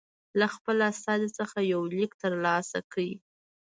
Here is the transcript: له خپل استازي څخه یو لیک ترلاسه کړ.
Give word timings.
له 0.39 0.47
خپل 0.55 0.77
استازي 0.91 1.29
څخه 1.39 1.57
یو 1.73 1.81
لیک 1.93 2.11
ترلاسه 2.23 2.79
کړ. 2.91 2.97